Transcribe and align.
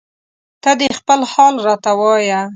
ته 0.63 0.71
دې 0.79 0.89
خپل 0.99 1.19
حال 1.31 1.55
راته 1.67 1.91
وایه 1.99 2.41